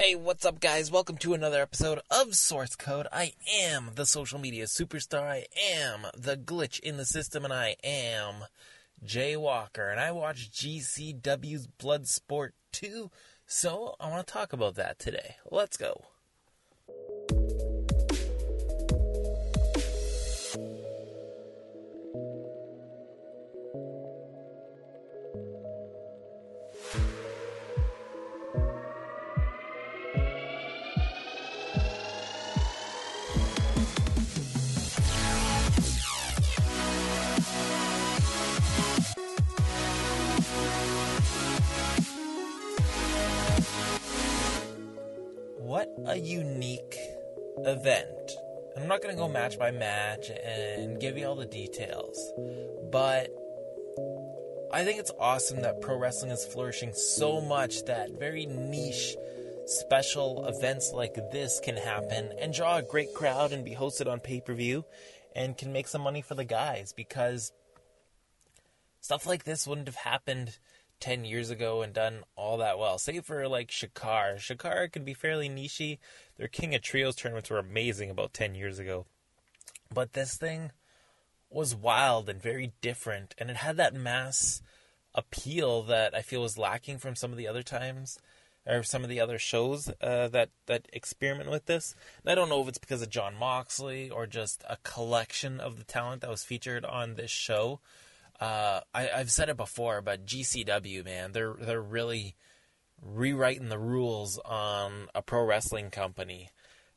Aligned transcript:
Hey, 0.00 0.14
what's 0.14 0.44
up, 0.44 0.60
guys? 0.60 0.92
Welcome 0.92 1.16
to 1.18 1.34
another 1.34 1.60
episode 1.60 1.98
of 2.08 2.36
Source 2.36 2.76
Code. 2.76 3.08
I 3.12 3.32
am 3.64 3.90
the 3.96 4.06
social 4.06 4.38
media 4.38 4.66
superstar. 4.66 5.22
I 5.22 5.46
am 5.74 6.02
the 6.16 6.36
glitch 6.36 6.78
in 6.78 6.98
the 6.98 7.04
system, 7.04 7.42
and 7.44 7.52
I 7.52 7.74
am 7.82 8.44
Jay 9.02 9.36
Walker. 9.36 9.88
And 9.88 9.98
I 9.98 10.12
watched 10.12 10.52
GCW's 10.52 11.66
Bloodsport 11.66 12.50
2, 12.70 13.10
so 13.44 13.96
I 13.98 14.08
want 14.08 14.24
to 14.24 14.32
talk 14.32 14.52
about 14.52 14.76
that 14.76 15.00
today. 15.00 15.34
Let's 15.50 15.76
go. 15.76 16.04
What 45.68 45.94
a 46.06 46.16
unique 46.16 46.96
event. 47.58 48.32
I'm 48.74 48.88
not 48.88 49.02
going 49.02 49.14
to 49.14 49.20
go 49.20 49.28
match 49.28 49.58
by 49.58 49.70
match 49.70 50.30
and 50.30 50.98
give 50.98 51.18
you 51.18 51.26
all 51.26 51.34
the 51.34 51.44
details, 51.44 52.32
but 52.90 53.28
I 54.72 54.82
think 54.82 54.98
it's 54.98 55.10
awesome 55.20 55.60
that 55.60 55.82
pro 55.82 55.98
wrestling 55.98 56.30
is 56.30 56.42
flourishing 56.42 56.94
so 56.94 57.42
much 57.42 57.84
that 57.84 58.18
very 58.18 58.46
niche 58.46 59.14
special 59.66 60.46
events 60.46 60.92
like 60.94 61.16
this 61.32 61.60
can 61.62 61.76
happen 61.76 62.32
and 62.40 62.54
draw 62.54 62.78
a 62.78 62.82
great 62.82 63.12
crowd 63.12 63.52
and 63.52 63.62
be 63.62 63.74
hosted 63.74 64.10
on 64.10 64.20
pay 64.20 64.40
per 64.40 64.54
view 64.54 64.86
and 65.36 65.58
can 65.58 65.70
make 65.70 65.86
some 65.86 66.00
money 66.00 66.22
for 66.22 66.34
the 66.34 66.46
guys 66.46 66.94
because 66.94 67.52
stuff 69.02 69.26
like 69.26 69.44
this 69.44 69.66
wouldn't 69.66 69.88
have 69.88 69.96
happened 69.96 70.56
10 71.00 71.24
years 71.24 71.50
ago 71.50 71.82
and 71.82 71.92
done 71.92 72.24
all 72.36 72.56
that 72.58 72.78
well. 72.78 72.98
Save 72.98 73.24
for 73.24 73.46
like 73.48 73.68
Chikara. 73.68 74.36
Chikara 74.36 74.90
can 74.90 75.04
be 75.04 75.14
fairly 75.14 75.48
nichey. 75.48 75.98
Their 76.36 76.48
King 76.48 76.74
of 76.74 76.82
Trios 76.82 77.16
tournaments 77.16 77.50
were 77.50 77.58
amazing 77.58 78.10
about 78.10 78.32
10 78.32 78.54
years 78.54 78.78
ago. 78.78 79.06
But 79.92 80.12
this 80.12 80.36
thing 80.36 80.72
was 81.50 81.74
wild 81.74 82.28
and 82.28 82.42
very 82.42 82.72
different, 82.80 83.34
and 83.38 83.50
it 83.50 83.56
had 83.56 83.76
that 83.78 83.94
mass 83.94 84.60
appeal 85.14 85.82
that 85.82 86.14
I 86.14 86.22
feel 86.22 86.42
was 86.42 86.58
lacking 86.58 86.98
from 86.98 87.16
some 87.16 87.32
of 87.32 87.38
the 87.38 87.48
other 87.48 87.62
times 87.62 88.18
or 88.66 88.82
some 88.82 89.02
of 89.02 89.08
the 89.08 89.20
other 89.20 89.38
shows 89.38 89.90
uh, 90.02 90.28
that 90.28 90.50
that 90.66 90.88
experiment 90.92 91.50
with 91.50 91.66
this. 91.66 91.94
And 92.22 92.30
I 92.30 92.34
don't 92.34 92.50
know 92.50 92.60
if 92.60 92.68
it's 92.68 92.78
because 92.78 93.02
of 93.02 93.08
Jon 93.08 93.34
Moxley 93.34 94.10
or 94.10 94.26
just 94.26 94.62
a 94.68 94.76
collection 94.82 95.58
of 95.58 95.78
the 95.78 95.84
talent 95.84 96.20
that 96.20 96.30
was 96.30 96.44
featured 96.44 96.84
on 96.84 97.14
this 97.14 97.30
show. 97.30 97.80
Uh, 98.40 98.80
I, 98.94 99.02
have 99.04 99.30
said 99.30 99.48
it 99.48 99.56
before, 99.56 100.00
but 100.00 100.24
GCW 100.24 101.04
man, 101.04 101.32
they're 101.32 101.54
they're 101.58 101.82
really 101.82 102.36
rewriting 103.02 103.68
the 103.68 103.78
rules 103.78 104.38
on 104.44 105.08
a 105.14 105.22
pro 105.22 105.44
wrestling 105.44 105.90
company. 105.90 106.50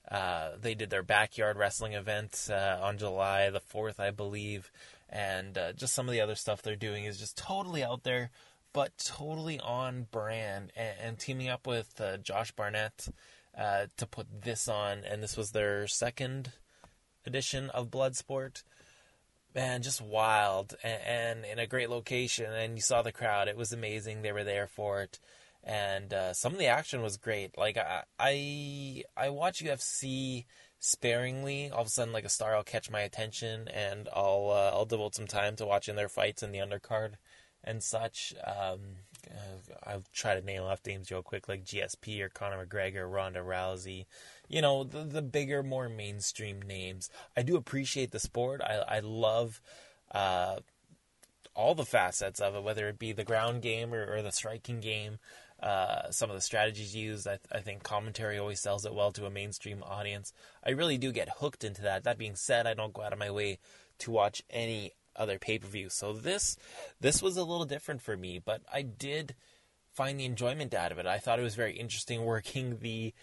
Uh, 0.09 0.51
they 0.59 0.75
did 0.75 0.89
their 0.89 1.03
backyard 1.03 1.57
wrestling 1.57 1.93
event 1.93 2.49
uh, 2.51 2.77
on 2.81 2.97
July 2.97 3.49
the 3.49 3.61
4th, 3.61 3.99
I 3.99 4.11
believe. 4.11 4.71
And 5.09 5.57
uh, 5.57 5.73
just 5.73 5.93
some 5.93 6.07
of 6.07 6.11
the 6.11 6.21
other 6.21 6.35
stuff 6.35 6.61
they're 6.61 6.75
doing 6.75 7.05
is 7.05 7.17
just 7.17 7.37
totally 7.37 7.83
out 7.83 8.03
there, 8.03 8.31
but 8.73 8.97
totally 8.97 9.59
on 9.59 10.07
brand. 10.11 10.71
And, 10.75 10.95
and 11.01 11.19
teaming 11.19 11.49
up 11.49 11.67
with 11.67 11.99
uh, 12.01 12.17
Josh 12.17 12.51
Barnett 12.51 13.07
uh, 13.57 13.85
to 13.97 14.05
put 14.05 14.43
this 14.43 14.67
on. 14.67 15.03
And 15.05 15.21
this 15.21 15.37
was 15.37 15.51
their 15.51 15.87
second 15.87 16.51
edition 17.25 17.69
of 17.69 17.91
Bloodsport. 17.91 18.63
Man, 19.53 19.81
just 19.81 20.01
wild 20.01 20.75
and, 20.83 21.01
and 21.03 21.45
in 21.45 21.59
a 21.59 21.67
great 21.67 21.89
location. 21.89 22.51
And 22.51 22.75
you 22.75 22.81
saw 22.81 23.01
the 23.01 23.11
crowd. 23.11 23.47
It 23.47 23.57
was 23.57 23.73
amazing. 23.73 24.21
They 24.21 24.31
were 24.31 24.43
there 24.43 24.67
for 24.67 25.01
it 25.01 25.19
and 25.63 26.13
uh, 26.13 26.33
some 26.33 26.53
of 26.53 26.59
the 26.59 26.67
action 26.67 27.01
was 27.01 27.17
great. 27.17 27.57
Like 27.57 27.77
I, 27.77 28.03
I, 28.19 29.03
I 29.15 29.29
watch 29.29 29.63
UFC 29.63 30.45
sparingly. 30.79 31.69
All 31.69 31.81
of 31.81 31.87
a 31.87 31.89
sudden, 31.89 32.13
like 32.13 32.25
a 32.25 32.29
star 32.29 32.55
will 32.55 32.63
catch 32.63 32.89
my 32.89 33.01
attention, 33.01 33.67
and 33.67 34.09
I'll 34.13 34.49
uh, 34.49 34.75
I'll 34.75 34.85
devote 34.85 35.15
some 35.15 35.27
time 35.27 35.55
to 35.57 35.65
watching 35.65 35.95
their 35.95 36.09
fights 36.09 36.43
in 36.43 36.51
the 36.51 36.59
undercard 36.59 37.13
and 37.63 37.83
such. 37.83 38.33
Um, 38.45 38.79
uh, 39.29 39.73
I'll 39.83 40.03
try 40.13 40.35
to 40.35 40.45
name 40.45 40.63
off 40.63 40.85
names 40.85 41.11
real 41.11 41.21
quick, 41.21 41.47
like 41.47 41.63
GSP 41.63 42.21
or 42.21 42.29
Conor 42.29 42.65
McGregor, 42.65 43.11
Ronda 43.11 43.39
Rousey. 43.39 44.05
You 44.47 44.61
know, 44.61 44.83
the, 44.83 45.03
the 45.03 45.21
bigger, 45.21 45.63
more 45.63 45.89
mainstream 45.89 46.61
names. 46.61 47.09
I 47.37 47.43
do 47.43 47.55
appreciate 47.55 48.11
the 48.11 48.19
sport. 48.19 48.61
I 48.61 48.97
I 48.97 48.99
love. 48.99 49.61
Uh, 50.11 50.57
all 51.53 51.75
the 51.75 51.85
facets 51.85 52.39
of 52.39 52.55
it, 52.55 52.63
whether 52.63 52.87
it 52.87 52.97
be 52.97 53.11
the 53.11 53.25
ground 53.25 53.61
game 53.61 53.93
or, 53.93 54.05
or 54.05 54.21
the 54.21 54.31
striking 54.31 54.79
game, 54.79 55.19
uh, 55.61 56.09
some 56.09 56.29
of 56.29 56.35
the 56.35 56.41
strategies 56.41 56.95
used. 56.95 57.27
I, 57.27 57.39
I, 57.51 57.59
think 57.59 57.83
commentary 57.83 58.39
always 58.39 58.59
sells 58.59 58.85
it 58.85 58.95
well 58.95 59.11
to 59.11 59.25
a 59.25 59.29
mainstream 59.29 59.83
audience. 59.83 60.33
I 60.65 60.71
really 60.71 60.97
do 60.97 61.11
get 61.11 61.29
hooked 61.37 61.63
into 61.63 61.83
that. 61.83 62.03
That 62.03 62.17
being 62.17 62.35
said, 62.35 62.65
I 62.65 62.73
don't 62.73 62.93
go 62.93 63.03
out 63.03 63.13
of 63.13 63.19
my 63.19 63.29
way 63.29 63.59
to 63.99 64.11
watch 64.11 64.41
any 64.49 64.93
other 65.15 65.37
pay 65.37 65.59
per 65.59 65.67
view. 65.67 65.89
So 65.89 66.13
this 66.13 66.57
this 66.99 67.21
was 67.21 67.37
a 67.37 67.43
little 67.43 67.65
different 67.65 68.01
for 68.01 68.17
me, 68.17 68.39
but 68.43 68.61
I 68.71 68.81
did 68.81 69.35
find 69.93 70.19
the 70.19 70.25
enjoyment 70.25 70.73
out 70.73 70.91
of 70.91 70.99
it. 70.99 71.05
I 71.05 71.19
thought 71.19 71.39
it 71.39 71.43
was 71.43 71.55
very 71.55 71.77
interesting 71.77 72.25
working 72.25 72.79
the 72.79 73.13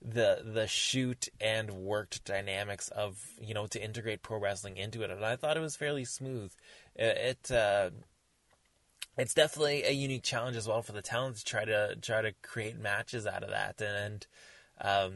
the 0.00 0.42
the 0.44 0.66
shoot 0.68 1.28
and 1.40 1.72
worked 1.72 2.24
dynamics 2.24 2.88
of 2.88 3.30
you 3.40 3.54
know 3.54 3.66
to 3.66 3.82
integrate 3.82 4.22
pro 4.22 4.38
wrestling 4.38 4.76
into 4.76 5.02
it, 5.02 5.10
and 5.10 5.24
I 5.24 5.36
thought 5.36 5.56
it 5.56 5.60
was 5.60 5.76
fairly 5.76 6.04
smooth. 6.04 6.52
It, 6.94 7.48
it 7.50 7.52
uh, 7.52 7.90
it's 9.18 9.34
definitely 9.34 9.82
a 9.82 9.90
unique 9.90 10.22
challenge 10.22 10.56
as 10.56 10.68
well 10.68 10.80
for 10.80 10.92
the 10.92 11.02
talent 11.02 11.36
to 11.36 11.44
try 11.44 11.64
to 11.64 11.96
try 12.00 12.22
to 12.22 12.32
create 12.42 12.78
matches 12.78 13.26
out 13.26 13.42
of 13.42 13.50
that 13.50 13.80
and 13.82 14.26
um, 14.80 15.12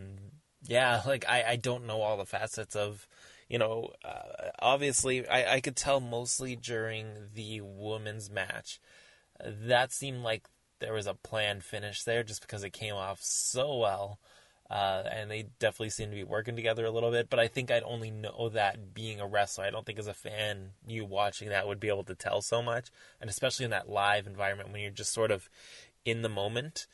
yeah 0.67 1.01
like 1.07 1.25
I, 1.29 1.45
I 1.51 1.57
don't 1.57 1.87
know 1.87 2.03
all 2.03 2.17
the 2.17 2.27
facets 2.27 2.75
of 2.77 3.07
you 3.53 3.59
know 3.59 3.91
uh, 4.05 4.49
obviously 4.59 5.29
I, 5.29 5.55
I 5.55 5.61
could 5.61 5.77
tell 5.77 6.01
mostly 6.01 6.57
during 6.57 7.07
the 7.35 7.61
women's 7.61 8.31
match 8.31 8.81
that 9.45 9.93
seemed 9.93 10.23
like 10.23 10.49
there 10.81 10.95
was 10.95 11.07
a 11.07 11.15
planned 11.15 11.63
finish 11.63 12.03
there 12.03 12.25
just 12.25 12.41
because 12.41 12.65
it 12.65 12.73
came 12.73 12.95
off 12.95 13.21
so 13.23 13.77
well 13.77 14.19
uh, 14.71 15.03
and 15.13 15.31
they 15.31 15.45
definitely 15.59 15.91
seem 15.91 16.09
to 16.09 16.17
be 16.17 16.25
working 16.25 16.57
together 16.57 16.87
a 16.87 16.91
little 16.91 17.11
bit. 17.11 17.29
But 17.29 17.39
I 17.39 17.47
think 17.47 17.71
I'd 17.71 17.83
only 17.83 18.11
know 18.11 18.49
that 18.49 18.95
being 18.95 19.21
a 19.21 19.27
wrestler. 19.27 19.65
I 19.65 19.71
don't 19.71 19.85
think 19.85 19.99
as 19.99 20.07
a 20.07 20.15
fan, 20.15 20.71
you 20.87 21.05
watching 21.05 21.51
that 21.51 21.69
would 21.69 21.79
be 21.79 21.89
able 21.91 22.05
to 22.05 22.15
tell 22.15 22.41
so 22.41 22.63
much, 22.63 22.91
and 23.21 23.29
especially 23.29 23.67
in 23.67 23.71
that 23.73 23.91
live 23.91 24.27
environment 24.27 24.73
when 24.73 24.81
you're 24.81 24.91
just 24.91 25.13
sort 25.13 25.31
of 25.31 25.51
in 26.07 26.23
the 26.23 26.31
moment. 26.31 26.87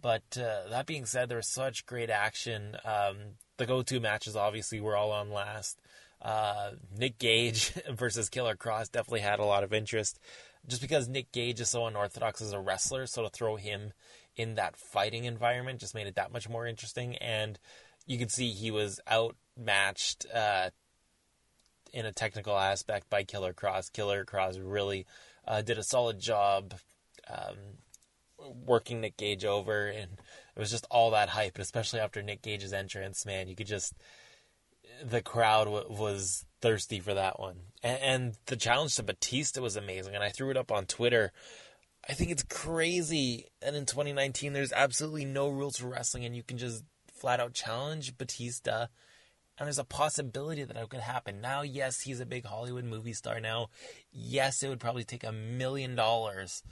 But 0.00 0.22
uh, 0.36 0.68
that 0.70 0.86
being 0.86 1.06
said, 1.06 1.28
there 1.28 1.36
was 1.36 1.48
such 1.48 1.86
great 1.86 2.10
action. 2.10 2.76
Um, 2.84 3.16
the 3.56 3.66
go-to 3.66 4.00
matches 4.00 4.36
obviously 4.36 4.80
were 4.80 4.96
all 4.96 5.12
on 5.12 5.30
last. 5.30 5.80
Uh, 6.22 6.72
Nick 6.96 7.18
Gage 7.18 7.72
versus 7.90 8.28
Killer 8.28 8.56
Kross 8.56 8.90
definitely 8.90 9.20
had 9.20 9.38
a 9.38 9.44
lot 9.44 9.64
of 9.64 9.72
interest, 9.72 10.18
just 10.66 10.82
because 10.82 11.08
Nick 11.08 11.32
Gage 11.32 11.60
is 11.60 11.70
so 11.70 11.86
unorthodox 11.86 12.40
as 12.40 12.52
a 12.52 12.60
wrestler. 12.60 13.06
So 13.06 13.22
to 13.22 13.30
throw 13.30 13.56
him 13.56 13.92
in 14.36 14.54
that 14.54 14.76
fighting 14.76 15.24
environment 15.24 15.80
just 15.80 15.94
made 15.94 16.06
it 16.06 16.14
that 16.14 16.32
much 16.32 16.48
more 16.48 16.66
interesting. 16.66 17.16
And 17.16 17.58
you 18.06 18.18
could 18.18 18.30
see 18.30 18.50
he 18.50 18.70
was 18.70 19.00
outmatched 19.10 20.26
uh, 20.34 20.70
in 21.92 22.06
a 22.06 22.12
technical 22.12 22.56
aspect 22.56 23.10
by 23.10 23.24
Killer 23.24 23.52
Kross. 23.52 23.92
Killer 23.92 24.24
Kross 24.24 24.58
really 24.62 25.06
uh, 25.46 25.62
did 25.62 25.78
a 25.78 25.82
solid 25.82 26.18
job 26.18 26.74
um, 27.28 27.56
working 28.64 29.00
Nick 29.00 29.16
Gage 29.16 29.44
over, 29.44 29.86
and 29.86 30.12
it 30.12 30.58
was 30.58 30.70
just 30.70 30.86
all 30.90 31.10
that 31.12 31.30
hype. 31.30 31.56
And 31.56 31.62
especially 31.62 32.00
after 32.00 32.22
Nick 32.22 32.42
Gage's 32.42 32.72
entrance, 32.72 33.26
man, 33.26 33.48
you 33.48 33.56
could 33.56 33.66
just 33.66 33.94
the 35.04 35.22
crowd 35.22 35.64
w- 35.64 35.86
was 35.88 36.44
thirsty 36.60 37.00
for 37.00 37.14
that 37.14 37.40
one. 37.40 37.56
And, 37.82 37.98
and 38.02 38.34
the 38.46 38.56
challenge 38.56 38.96
to 38.96 39.02
Batista 39.02 39.60
was 39.60 39.76
amazing, 39.76 40.14
and 40.14 40.24
I 40.24 40.30
threw 40.30 40.50
it 40.50 40.56
up 40.56 40.70
on 40.70 40.86
Twitter 40.86 41.32
I 42.08 42.14
think 42.14 42.30
it's 42.30 42.42
crazy. 42.42 43.46
And 43.62 43.76
in 43.76 43.86
2019, 43.86 44.52
there's 44.52 44.72
absolutely 44.72 45.24
no 45.24 45.48
rules 45.48 45.76
for 45.76 45.88
wrestling, 45.88 46.24
and 46.24 46.34
you 46.34 46.42
can 46.42 46.58
just 46.58 46.84
flat 47.12 47.40
out 47.40 47.54
challenge 47.54 48.16
Batista. 48.16 48.86
And 49.58 49.66
there's 49.66 49.78
a 49.78 49.84
possibility 49.84 50.64
that 50.64 50.76
it 50.76 50.88
could 50.88 51.00
happen. 51.00 51.40
Now, 51.40 51.62
yes, 51.62 52.00
he's 52.00 52.20
a 52.20 52.26
big 52.26 52.46
Hollywood 52.46 52.84
movie 52.84 53.12
star 53.12 53.40
now. 53.40 53.68
Yes, 54.10 54.62
it 54.62 54.68
would 54.68 54.80
probably 54.80 55.04
take 55.04 55.22
a 55.22 55.32
million 55.32 55.94
dollars 55.94 56.62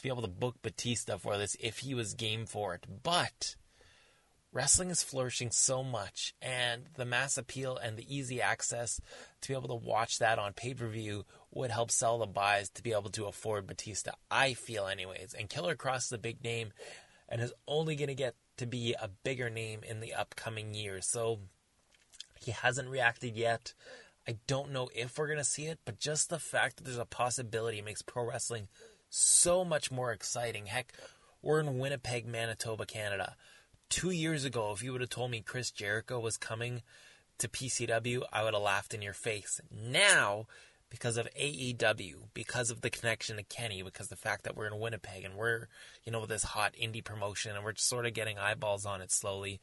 to 0.00 0.04
be 0.04 0.08
able 0.08 0.22
to 0.22 0.28
book 0.28 0.56
Batista 0.62 1.18
for 1.18 1.36
this 1.36 1.56
if 1.60 1.78
he 1.78 1.94
was 1.94 2.14
game 2.14 2.46
for 2.46 2.74
it. 2.74 2.86
But 3.02 3.56
wrestling 4.52 4.90
is 4.90 5.02
flourishing 5.02 5.50
so 5.50 5.82
much, 5.82 6.34
and 6.42 6.86
the 6.96 7.04
mass 7.04 7.36
appeal 7.38 7.76
and 7.76 7.96
the 7.96 8.14
easy 8.16 8.40
access 8.42 9.00
to 9.42 9.48
be 9.48 9.54
able 9.54 9.68
to 9.68 9.86
watch 9.86 10.18
that 10.18 10.38
on 10.38 10.52
pay 10.54 10.74
per 10.74 10.88
view 10.88 11.24
would 11.52 11.70
help 11.70 11.90
sell 11.90 12.18
the 12.18 12.26
buys 12.26 12.70
to 12.70 12.82
be 12.82 12.92
able 12.92 13.10
to 13.10 13.26
afford 13.26 13.66
Batista. 13.66 14.12
I 14.30 14.54
feel, 14.54 14.86
anyways. 14.86 15.34
And 15.38 15.48
Killer 15.48 15.76
Kross 15.76 16.06
is 16.06 16.12
a 16.12 16.18
big 16.18 16.42
name. 16.42 16.72
and 17.30 17.40
is 17.40 17.52
only 17.68 17.96
going 17.96 18.08
to 18.08 18.14
get 18.14 18.34
to 18.56 18.66
be 18.66 18.94
a 19.00 19.08
bigger 19.22 19.48
name 19.48 19.80
in 19.88 20.00
the 20.00 20.12
upcoming 20.14 20.74
years. 20.74 21.06
So 21.06 21.38
he 22.38 22.50
hasn't 22.50 22.90
reacted 22.90 23.36
yet. 23.36 23.72
I 24.28 24.36
don't 24.46 24.72
know 24.72 24.88
if 24.94 25.16
we're 25.16 25.26
going 25.26 25.38
to 25.38 25.44
see 25.44 25.66
it, 25.66 25.78
but 25.84 25.98
just 25.98 26.28
the 26.28 26.38
fact 26.38 26.76
that 26.76 26.84
there's 26.84 26.98
a 26.98 27.04
possibility 27.04 27.80
makes 27.80 28.02
pro 28.02 28.28
wrestling 28.28 28.68
so 29.10 29.64
much 29.64 29.90
more 29.90 30.12
exciting. 30.12 30.66
Heck, 30.66 30.92
we're 31.42 31.60
in 31.60 31.78
Winnipeg, 31.78 32.26
Manitoba, 32.26 32.86
Canada. 32.86 33.36
Two 33.88 34.10
years 34.10 34.44
ago, 34.44 34.72
if 34.72 34.82
you 34.82 34.92
would 34.92 35.00
have 35.00 35.10
told 35.10 35.30
me 35.30 35.40
Chris 35.40 35.70
Jericho 35.70 36.18
was 36.20 36.36
coming 36.36 36.82
to 37.38 37.48
PCW, 37.48 38.22
I 38.32 38.44
would 38.44 38.54
have 38.54 38.62
laughed 38.62 38.94
in 38.94 39.02
your 39.02 39.12
face. 39.12 39.60
Now, 39.70 40.46
because 40.90 41.16
of 41.16 41.28
AEW, 41.38 42.14
because 42.34 42.70
of 42.70 42.82
the 42.82 42.90
connection 42.90 43.36
to 43.36 43.42
Kenny, 43.42 43.82
because 43.82 44.08
the 44.08 44.16
fact 44.16 44.44
that 44.44 44.56
we're 44.56 44.66
in 44.66 44.78
Winnipeg 44.78 45.24
and 45.24 45.34
we're, 45.34 45.66
you 46.04 46.12
know, 46.12 46.20
with 46.20 46.30
this 46.30 46.44
hot 46.44 46.74
indie 46.80 47.04
promotion 47.04 47.54
and 47.54 47.64
we're 47.64 47.74
sort 47.76 48.06
of 48.06 48.14
getting 48.14 48.38
eyeballs 48.38 48.86
on 48.86 49.00
it 49.00 49.10
slowly, 49.10 49.60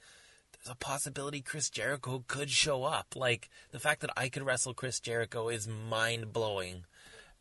there's 0.53 0.73
a 0.73 0.77
possibility 0.77 1.41
Chris 1.41 1.69
Jericho 1.69 2.23
could 2.27 2.50
show 2.50 2.83
up. 2.83 3.15
Like, 3.15 3.50
the 3.71 3.79
fact 3.79 4.01
that 4.01 4.11
I 4.17 4.29
could 4.29 4.43
wrestle 4.43 4.73
Chris 4.73 5.00
Jericho 5.00 5.50
is 5.50 5.67
mind 5.67 6.33
blowing. 6.33 6.85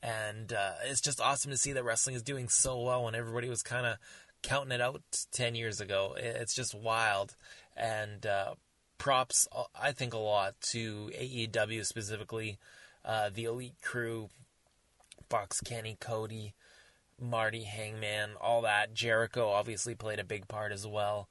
And 0.03 0.53
uh, 0.53 0.75
it's 0.85 1.01
just 1.01 1.21
awesome 1.21 1.51
to 1.51 1.57
see 1.57 1.73
that 1.73 1.85
wrestling 1.85 2.17
is 2.17 2.23
doing 2.23 2.49
so 2.49 2.81
well 2.81 3.05
when 3.05 3.15
everybody 3.15 3.49
was 3.49 3.63
kind 3.63 3.87
of 3.87 3.97
counting 4.43 4.73
it 4.73 4.81
out 4.81 5.03
10 5.33 5.55
years 5.55 5.81
ago. 5.81 6.15
It's 6.17 6.55
just 6.55 6.75
wild. 6.75 7.35
And 7.77 8.25
uh, 8.25 8.55
props, 8.99 9.49
uh, 9.55 9.65
I 9.81 9.93
think, 9.93 10.15
a 10.15 10.19
lot 10.19 10.55
to 10.73 11.11
AEW 11.19 11.85
specifically, 11.85 12.59
uh, 13.05 13.31
the 13.33 13.45
Elite 13.45 13.81
Crew, 13.83 14.29
Bucks 15.29 15.61
Kenny, 15.61 15.97
Cody, 15.99 16.55
Marty, 17.21 17.65
Hangman, 17.65 18.31
all 18.41 18.63
that. 18.63 18.95
Jericho 18.95 19.49
obviously 19.49 19.95
played 19.95 20.19
a 20.19 20.25
big 20.25 20.49
part 20.49 20.73
as 20.73 20.87
well. 20.87 21.29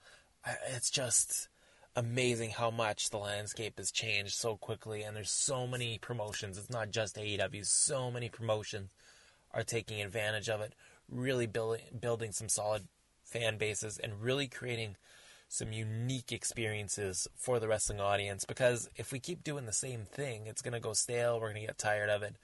It's 0.74 0.90
just 0.90 1.50
amazing 1.95 2.51
how 2.51 2.71
much 2.71 3.09
the 3.09 3.18
landscape 3.18 3.77
has 3.77 3.92
changed 3.92 4.33
so 4.33 4.57
quickly, 4.57 5.03
and 5.03 5.15
there's 5.15 5.31
so 5.31 5.65
many 5.65 5.97
promotions. 5.97 6.57
It's 6.57 6.69
not 6.69 6.92
just 6.92 7.15
AEW, 7.15 7.65
so 7.65 8.12
many 8.12 8.30
promotions 8.30 8.92
are 9.53 9.63
taking 9.63 10.01
advantage 10.01 10.50
of 10.50 10.62
it, 10.62 10.74
really 11.09 11.47
building 11.47 11.81
building 12.00 12.31
some 12.31 12.50
solid 12.50 12.83
fan 13.24 13.57
bases 13.57 13.97
and 13.97 14.21
really 14.21 14.47
creating 14.47 14.95
some 15.47 15.71
unique 15.71 16.31
experiences 16.31 17.27
for 17.36 17.59
the 17.59 17.68
wrestling 17.68 18.00
audience 18.00 18.45
because 18.45 18.89
if 18.95 19.12
we 19.12 19.19
keep 19.19 19.44
doing 19.44 19.65
the 19.65 19.74
same 19.74 20.01
thing, 20.01 20.47
it's 20.47 20.62
going 20.62 20.74
to 20.74 20.80
go 20.80 20.94
stale, 20.94 21.39
we're 21.39 21.51
going 21.51 21.62
to 21.62 21.68
get 21.68 21.77
tired 21.77 22.09
of 22.09 22.24
it. 22.24 22.36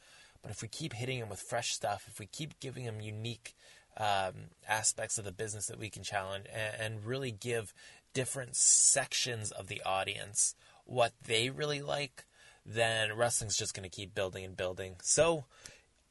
But 0.42 0.52
if 0.52 0.62
we 0.62 0.68
keep 0.68 0.94
hitting 0.94 1.20
them 1.20 1.30
with 1.30 1.40
fresh 1.40 1.74
stuff, 1.74 2.06
if 2.08 2.20
we 2.20 2.26
keep 2.26 2.60
giving 2.60 2.86
them 2.86 3.02
unique 3.02 3.56
um, 3.98 4.50
aspects 4.68 5.18
of 5.18 5.26
the 5.26 5.32
business 5.32 5.68
that 5.68 5.80
we 5.80 5.90
can 5.90 6.04
challenge 6.04 6.46
and, 6.54 6.96
and 6.96 7.06
really 7.06 7.32
give 7.32 7.74
different 8.14 8.56
sections 8.56 9.52
of 9.52 9.68
the 9.68 9.82
audience 9.84 10.56
what 10.86 11.14
they 11.26 11.50
really 11.50 11.82
like, 11.82 12.26
then 12.66 13.16
wrestling's 13.16 13.58
just 13.58 13.74
going 13.74 13.90
to 13.90 13.96
keep 13.96 14.14
building 14.14 14.44
and 14.44 14.58
building. 14.58 14.96
So 15.02 15.46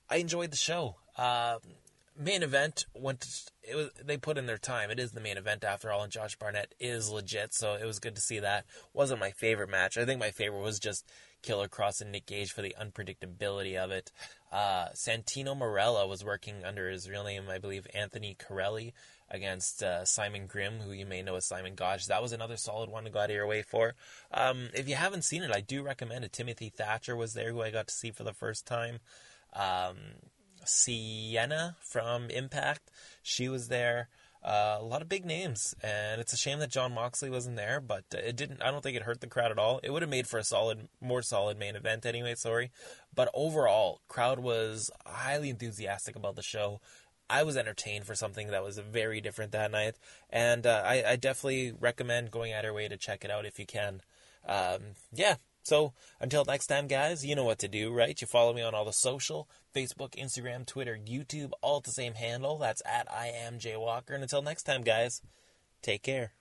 I 0.09 0.17
enjoyed 0.17 0.51
the 0.51 0.57
show. 0.57 0.97
Uh, 1.17 1.59
main 2.19 2.43
event 2.43 2.87
went. 2.95 3.51
It 3.63 3.77
was 3.77 3.91
they 4.03 4.17
put 4.17 4.39
in 4.39 4.47
their 4.47 4.59
time. 4.59 4.91
It 4.91 4.99
is 4.99 5.13
the 5.13 5.21
main 5.21 5.37
event 5.37 5.65
after 5.65 5.91
all, 5.91 6.03
and 6.03 6.13
Josh 6.13 6.37
Barnett 6.37 6.75
is 6.81 7.11
legit. 7.11 7.55
So 7.55 7.75
it 7.75 7.85
was 7.85 7.99
good 7.99 8.15
to 8.17 8.21
see 8.21 8.41
that. 8.41 8.65
wasn't 8.93 9.21
my 9.21 9.31
favorite 9.31 9.71
match. 9.71 9.97
I 9.97 10.05
think 10.05 10.19
my 10.19 10.31
favorite 10.31 10.63
was 10.63 10.79
just 10.79 11.07
Killer 11.43 11.69
Kross 11.69 12.01
and 12.01 12.11
Nick 12.11 12.27
Gage 12.27 12.53
for 12.53 12.63
the 12.63 12.75
unpredictability 12.81 13.77
of 13.77 13.91
it. 13.91 14.11
Uh, 14.51 14.89
Santino 14.95 15.57
Marella 15.57 16.09
was 16.09 16.25
working 16.25 16.65
under 16.65 16.91
his 16.91 17.09
real 17.09 17.25
name, 17.25 17.45
I 17.49 17.59
believe, 17.59 17.87
Anthony 17.95 18.37
Carelli 18.39 18.93
against 19.31 19.83
uh, 19.83 20.05
Simon 20.05 20.47
Grimm, 20.47 20.81
who 20.81 20.93
you 20.93 21.07
may 21.07 21.23
know 21.23 21.37
as 21.37 21.47
Simon 21.47 21.75
Gotch. 21.75 22.07
That 22.07 22.23
was 22.23 22.33
another 22.33 22.57
solid 22.57 22.91
one 22.91 23.05
to 23.05 23.11
go 23.11 23.21
out 23.21 23.31
of 23.31 23.37
your 23.37 23.47
way 23.47 23.63
for. 23.63 23.95
Um, 24.33 24.71
if 24.75 24.89
you 24.89 24.97
haven't 24.97 25.23
seen 25.23 25.43
it, 25.43 25.55
I 25.55 25.61
do 25.61 25.83
recommend 25.83 26.25
it. 26.25 26.33
Timothy 26.33 26.69
Thatcher 26.69 27.17
was 27.17 27.35
there, 27.35 27.53
who 27.53 27.63
I 27.63 27.71
got 27.71 27.89
to 27.89 27.95
see 27.95 28.11
for 28.11 28.25
the 28.25 28.33
first 28.33 28.67
time. 28.67 28.99
Um, 29.53 29.97
Sienna 30.65 31.77
from 31.81 32.31
Impact, 32.31 32.91
she 33.23 33.49
was 33.49 33.69
there. 33.69 34.09
Uh, 34.43 34.79
a 34.81 34.83
lot 34.83 35.03
of 35.03 35.09
big 35.09 35.27
names, 35.27 35.75
and 35.83 36.19
it's 36.19 36.33
a 36.33 36.37
shame 36.37 36.61
that 36.61 36.71
Jon 36.71 36.95
Moxley 36.95 37.29
wasn't 37.29 37.57
there, 37.57 37.79
but 37.79 38.05
it 38.11 38.37
didn't. 38.37 38.63
I 38.63 38.71
don't 38.71 38.83
think 38.83 38.97
it 38.97 39.03
hurt 39.03 39.21
the 39.21 39.27
crowd 39.27 39.51
at 39.51 39.59
all. 39.59 39.81
It 39.83 39.91
would 39.91 40.01
have 40.01 40.11
made 40.11 40.27
for 40.27 40.39
a 40.39 40.45
solid, 40.45 40.89
more 40.99 41.21
solid 41.21 41.59
main 41.59 41.77
event 41.77 42.07
anyway. 42.07 42.35
Sorry, 42.37 42.71
but 43.15 43.29
overall, 43.35 44.01
crowd 44.09 44.39
was 44.39 44.91
highly 45.05 45.51
enthusiastic 45.51 46.17
about 46.17 46.37
the 46.37 46.43
show. 46.43 46.81
I 47.31 47.45
was 47.45 47.57
entertained 47.57 48.07
for 48.07 48.15
something 48.15 48.49
that 48.49 48.65
was 48.65 48.79
very 48.79 49.21
different 49.21 49.53
that 49.53 49.71
night, 49.71 49.95
and 50.29 50.67
uh, 50.67 50.83
I, 50.85 51.05
I, 51.07 51.17
definitely 51.17 51.73
recommend 51.79 52.31
going 52.31 52.53
out 52.53 52.65
your 52.65 52.75
way 52.75 52.89
to 52.89 52.97
check 52.97 53.25
it 53.25 53.31
out 53.31 53.47
if 53.47 53.59
you 53.59 53.67
can. 53.67 54.03
Um, 54.47 54.95
yeah. 55.13 55.37
So 55.63 55.93
until 56.21 56.45
next 56.45 56.67
time, 56.67 56.87
guys, 56.87 57.25
you 57.25 57.35
know 57.35 57.45
what 57.45 57.59
to 57.59 57.69
do, 57.69 57.93
right? 57.93 58.19
You 58.21 58.27
follow 58.27 58.53
me 58.53 58.63
on 58.63 58.75
all 58.75 58.85
the 58.85 58.93
social 58.93 59.49
Facebook, 59.75 60.17
Instagram, 60.17 60.67
Twitter, 60.67 60.99
YouTube, 60.99 61.53
all 61.61 61.79
at 61.79 61.85
the 61.85 61.91
same 61.91 62.15
handle. 62.15 62.59
That's 62.59 62.83
at 62.87 63.07
I 63.13 63.27
am 63.29 63.59
Jay 63.59 63.77
Walker. 63.77 64.15
And 64.15 64.23
until 64.23 64.43
next 64.43 64.65
time, 64.65 64.83
guys, 64.83 65.21
take 65.83 66.03
care. 66.03 66.33